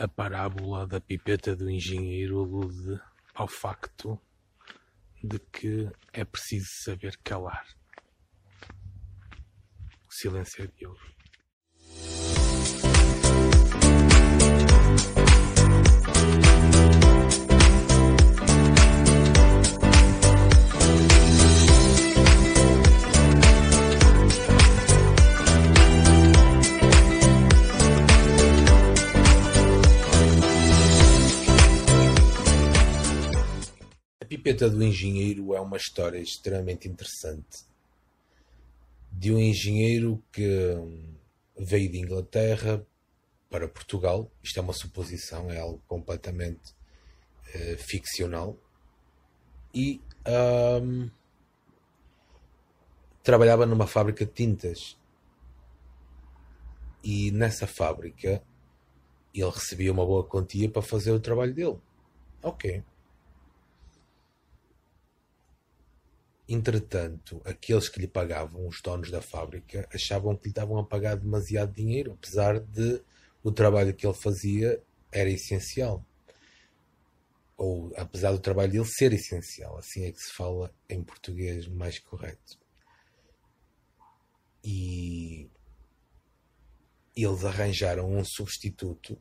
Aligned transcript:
A 0.00 0.06
parábola 0.06 0.86
da 0.86 1.00
pipeta 1.00 1.56
do 1.56 1.68
engenheiro 1.68 2.38
alude 2.38 3.00
ao 3.34 3.48
facto 3.48 4.16
de 5.20 5.40
que 5.40 5.90
é 6.12 6.24
preciso 6.24 6.68
saber 6.84 7.18
calar. 7.24 7.66
O 10.08 10.12
silêncio 10.12 10.62
é 10.62 10.68
de 10.68 10.86
ouro. 10.86 11.17
Pipeta 34.26 34.68
do 34.68 34.82
Engenheiro 34.82 35.54
é 35.54 35.60
uma 35.60 35.76
história 35.76 36.18
extremamente 36.18 36.88
interessante 36.88 37.64
de 39.12 39.32
um 39.32 39.38
engenheiro 39.38 40.22
que 40.32 40.74
veio 41.56 41.90
de 41.90 41.98
Inglaterra 41.98 42.84
para 43.48 43.68
Portugal. 43.68 44.30
Isto 44.42 44.58
é 44.58 44.62
uma 44.62 44.72
suposição, 44.72 45.50
é 45.50 45.60
algo 45.60 45.80
completamente 45.86 46.72
uh, 47.54 47.78
ficcional. 47.78 48.58
E 49.72 50.02
um, 50.82 51.08
trabalhava 53.22 53.66
numa 53.66 53.86
fábrica 53.86 54.26
de 54.26 54.32
tintas. 54.32 54.98
E 57.02 57.30
nessa 57.30 57.66
fábrica 57.66 58.42
ele 59.32 59.50
recebia 59.50 59.92
uma 59.92 60.04
boa 60.04 60.24
quantia 60.24 60.68
para 60.68 60.82
fazer 60.82 61.12
o 61.12 61.20
trabalho 61.20 61.54
dele. 61.54 61.78
Ok. 62.42 62.82
Entretanto, 66.48 67.42
aqueles 67.44 67.90
que 67.90 68.00
lhe 68.00 68.08
pagavam, 68.08 68.66
os 68.66 68.80
donos 68.80 69.10
da 69.10 69.20
fábrica, 69.20 69.86
achavam 69.92 70.34
que 70.34 70.44
lhe 70.44 70.50
estavam 70.50 70.78
a 70.78 70.84
pagar 70.84 71.16
demasiado 71.16 71.74
dinheiro, 71.74 72.12
apesar 72.12 72.58
de 72.58 73.02
o 73.42 73.52
trabalho 73.52 73.94
que 73.94 74.06
ele 74.06 74.14
fazia 74.14 74.82
era 75.12 75.28
essencial. 75.28 76.02
Ou 77.56 77.92
apesar 77.96 78.32
do 78.32 78.38
trabalho 78.38 78.72
dele 78.72 78.84
ser 78.86 79.12
essencial, 79.12 79.76
assim 79.76 80.04
é 80.04 80.12
que 80.12 80.20
se 80.20 80.32
fala 80.32 80.72
em 80.88 81.02
português 81.02 81.66
mais 81.66 81.98
correto. 81.98 82.58
E 84.64 85.50
eles 87.14 87.44
arranjaram 87.44 88.10
um 88.10 88.24
substituto 88.24 89.20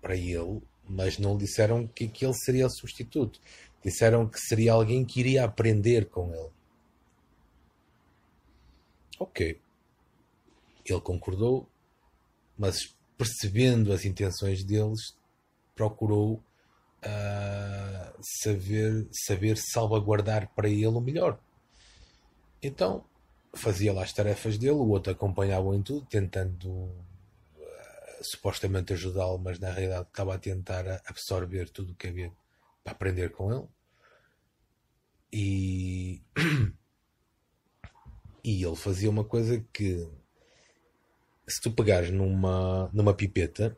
para 0.00 0.16
ele, 0.16 0.60
mas 0.88 1.18
não 1.18 1.34
lhe 1.34 1.44
disseram 1.44 1.86
que 1.86 2.04
aquele 2.04 2.34
seria 2.34 2.66
o 2.66 2.70
substituto. 2.70 3.40
Disseram 3.82 4.28
que 4.28 4.38
seria 4.38 4.72
alguém 4.72 5.04
que 5.04 5.20
iria 5.20 5.44
aprender 5.44 6.08
com 6.08 6.32
ele. 6.34 6.50
Ok. 9.18 9.60
Ele 10.84 11.00
concordou, 11.00 11.68
mas 12.56 12.94
percebendo 13.16 13.92
as 13.92 14.04
intenções 14.04 14.64
deles, 14.64 15.16
procurou 15.74 16.42
uh, 17.04 18.22
saber, 18.42 19.08
saber 19.12 19.56
salvaguardar 19.56 20.50
para 20.54 20.68
ele 20.68 20.86
o 20.86 21.00
melhor. 21.00 21.38
Então 22.62 23.04
fazia 23.54 23.92
lá 23.92 24.02
as 24.02 24.12
tarefas 24.12 24.56
dele, 24.56 24.72
o 24.72 24.88
outro 24.88 25.12
acompanhava 25.12 25.74
em 25.76 25.82
tudo, 25.82 26.06
tentando 26.06 26.68
uh, 26.68 26.94
supostamente 28.22 28.92
ajudá-lo, 28.92 29.38
mas 29.38 29.58
na 29.58 29.70
realidade 29.70 30.08
estava 30.08 30.34
a 30.34 30.38
tentar 30.38 31.02
absorver 31.06 31.68
tudo 31.68 31.92
o 31.92 31.94
que 31.94 32.08
havia 32.08 32.32
para 32.82 32.92
aprender 32.92 33.30
com 33.30 33.52
ele. 33.52 33.68
E, 35.32 36.22
e 38.44 38.64
ele 38.64 38.76
fazia 38.76 39.08
uma 39.08 39.24
coisa 39.24 39.64
que 39.72 40.08
se 41.46 41.60
tu 41.60 41.70
pegares 41.70 42.10
numa, 42.10 42.90
numa 42.92 43.14
pipeta, 43.14 43.76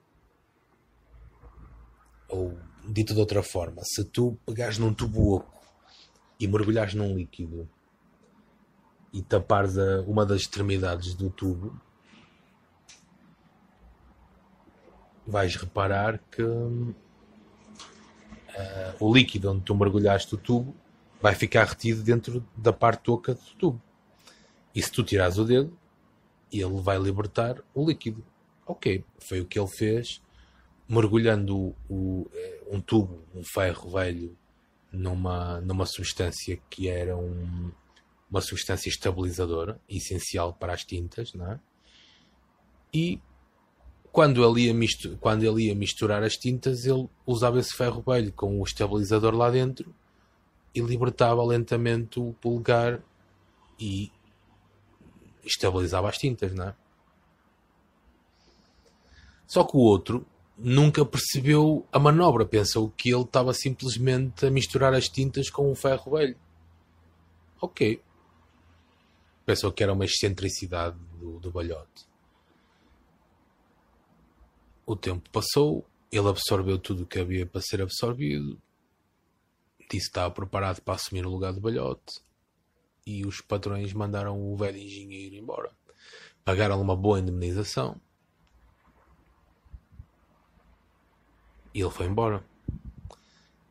ou 2.29 2.59
dito 2.87 3.15
de 3.15 3.21
outra 3.21 3.43
forma, 3.43 3.83
se 3.85 4.05
tu 4.05 4.39
pegares 4.45 4.79
num 4.79 4.93
tubo 4.93 5.37
oco 5.37 5.61
e 6.39 6.47
mergulhares 6.47 6.95
num 6.95 7.17
líquido 7.17 7.69
e 9.13 9.23
tapares 9.23 9.79
a, 9.79 10.03
uma 10.03 10.27
das 10.27 10.43
extremidades 10.43 11.15
do 11.15 11.31
tubo, 11.31 11.81
vais 15.27 15.57
reparar 15.57 16.19
que 16.31 16.43
uh, 18.55 19.05
o 19.05 19.13
líquido 19.13 19.51
onde 19.51 19.63
tu 19.63 19.75
mergulhaste 19.75 20.35
o 20.35 20.39
tubo 20.39 20.75
vai 21.21 21.35
ficar 21.35 21.65
retido 21.65 22.03
dentro 22.03 22.47
da 22.57 22.73
parte 22.73 23.11
oca 23.11 23.35
do 23.35 23.55
tubo. 23.59 23.83
E 24.75 24.83
se 24.83 24.91
tu 24.91 25.03
tirares 25.03 25.39
o 25.39 25.45
dedo, 25.45 25.77
ele 26.53 26.81
vai 26.81 26.99
libertar 26.99 27.63
o 27.75 27.87
líquido. 27.87 28.25
Ok, 28.67 29.05
foi 29.19 29.41
o 29.41 29.47
que 29.47 29.59
ele 29.59 29.69
fez, 29.69 30.23
mergulhando 30.89 31.75
o, 31.89 32.27
eh, 32.33 32.63
um 32.71 32.81
tubo, 32.81 33.23
um 33.35 33.43
ferro 33.45 33.91
velho, 33.91 34.37
numa, 34.91 35.61
numa 35.61 35.87
substância 35.87 36.59
que 36.71 36.89
era 36.89 37.17
um, 37.17 37.71
uma 38.31 38.41
substância 38.41 38.89
estabilizadora, 38.89 39.81
essencial 39.89 40.53
para 40.53 40.73
as 40.73 40.85
tintas, 40.85 41.33
não 41.35 41.53
é? 41.53 41.61
E 42.93 43.21
quando 44.15 44.49
ele, 44.49 44.67
ia 44.67 44.73
misturar, 44.73 45.19
quando 45.19 45.43
ele 45.43 45.65
ia 45.65 45.75
misturar 45.75 46.23
as 46.23 46.37
tintas, 46.37 46.87
ele 46.87 47.09
usava 47.27 47.59
esse 47.59 47.75
ferro 47.75 48.01
velho 48.01 48.33
com 48.33 48.61
o 48.61 48.63
estabilizador 48.63 49.35
lá 49.35 49.51
dentro 49.51 49.93
e 50.73 50.81
libertava 50.81 51.45
lentamente 51.45 52.21
o 52.21 52.33
polegar 52.35 53.03
e 53.77 54.13
estabilizava 55.45 56.09
as 56.09 56.17
tintas, 56.17 56.55
não 56.55 56.69
é? 56.69 56.77
Só 59.49 59.65
que 59.65 59.77
o 59.77 59.81
outro 59.81 60.25
nunca 60.57 61.05
percebeu 61.05 61.85
a 61.91 61.99
manobra, 61.99 62.47
pensou 62.47 62.91
que 62.91 63.13
ele 63.13 63.23
estava 63.23 63.53
simplesmente 63.53 64.47
a 64.47 64.51
misturar 64.51 64.95
as 64.95 65.09
tintas 65.09 65.51
com 65.51 65.69
um 65.69 65.75
ferro 65.75 66.13
velho. 66.13 66.37
Ok. 67.61 68.01
Pensou 69.45 69.73
que 69.73 69.83
era 69.83 69.93
uma 69.93 70.05
excentricidade 70.05 70.97
do, 71.19 71.41
do 71.41 71.51
balhote. 71.51 72.14
O 74.87 74.95
tempo 74.95 75.31
passou, 75.31 75.87
ele 76.13 76.29
absorveu 76.29 76.79
tudo 76.79 77.05
o 77.05 77.07
que 77.07 77.19
havia 77.19 77.47
para 77.47 77.63
ser 77.63 77.81
absorvido, 77.81 78.61
disse 79.81 79.89
que 79.89 79.97
estava 79.97 80.31
preparado 80.31 80.83
para 80.83 80.95
assumir 80.95 81.25
o 81.25 81.31
lugar 81.31 81.55
do 81.55 81.61
balhote 81.61 82.21
e 83.07 83.25
os 83.25 83.41
patrões 83.41 83.93
mandaram 83.95 84.39
o 84.41 84.57
velho 84.57 84.79
engenheiro 84.79 85.37
embora. 85.37 85.73
Pagaram-lhe 86.45 86.83
uma 86.83 86.95
boa 86.95 87.19
indemnização 87.19 87.99
e 91.73 91.81
ele 91.81 91.91
foi 91.91 92.07
embora. 92.07 92.45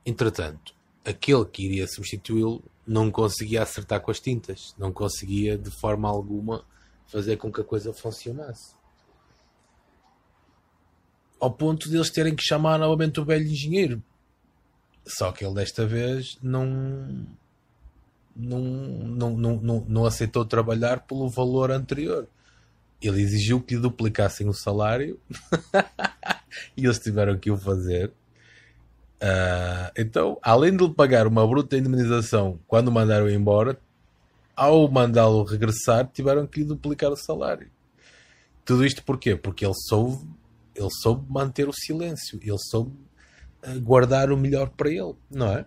Entretanto, 0.04 0.76
aquele 1.06 1.46
que 1.46 1.64
iria 1.64 1.88
substituí-lo 1.88 2.64
não 2.86 3.12
conseguia 3.12 3.62
acertar 3.62 4.02
com 4.02 4.10
as 4.10 4.20
tintas, 4.20 4.74
não 4.80 4.92
conseguia 4.92 5.58
de 5.58 5.70
forma 5.80 6.10
alguma 6.10 6.66
fazer 7.06 7.38
com 7.38 7.52
que 7.52 7.62
a 7.62 7.64
coisa 7.64 7.94
funcionasse 7.94 8.76
ao 11.44 11.52
ponto 11.52 11.90
de 11.90 11.98
eles 11.98 12.10
terem 12.10 12.34
que 12.34 12.42
chamar 12.42 12.80
novamente 12.80 13.20
o 13.20 13.26
velho 13.26 13.46
engenheiro. 13.46 14.02
Só 15.06 15.30
que 15.34 15.44
ele 15.44 15.56
desta 15.56 15.86
vez 15.86 16.38
não, 16.42 17.28
não, 18.34 18.60
não, 18.60 19.30
não, 19.36 19.56
não, 19.58 19.86
não 19.86 20.06
aceitou 20.06 20.46
trabalhar 20.46 21.02
pelo 21.02 21.28
valor 21.28 21.70
anterior. 21.70 22.30
Ele 23.02 23.22
exigiu 23.22 23.60
que 23.60 23.76
lhe 23.76 23.82
duplicassem 23.82 24.48
o 24.48 24.54
salário 24.54 25.20
e 26.78 26.86
eles 26.86 26.98
tiveram 26.98 27.38
que 27.38 27.52
o 27.52 27.58
fazer. 27.58 28.08
Uh, 29.22 29.92
então, 29.98 30.40
além 30.42 30.78
de 30.78 30.86
lhe 30.86 30.94
pagar 30.94 31.28
uma 31.28 31.46
bruta 31.46 31.78
indemnização 31.78 32.58
quando 32.66 32.88
o 32.88 32.92
mandaram 32.92 33.30
embora, 33.30 33.78
ao 34.56 34.90
mandá-lo 34.90 35.44
regressar, 35.44 36.10
tiveram 36.14 36.48
que 36.48 36.62
lhe 36.62 36.66
duplicar 36.66 37.12
o 37.12 37.18
salário. 37.18 37.70
Tudo 38.64 38.86
isto 38.86 39.04
porquê? 39.04 39.36
Porque 39.36 39.66
ele 39.66 39.76
soube 39.90 40.26
ele 40.84 40.94
soube 41.02 41.26
manter 41.32 41.68
o 41.68 41.74
silêncio, 41.74 42.40
ele 42.42 42.58
soube 42.58 42.94
eh, 43.62 43.78
guardar 43.80 44.32
o 44.32 44.38
melhor 44.38 44.70
para 44.70 44.90
ele, 44.90 45.16
não 45.30 45.48
é? 45.48 45.66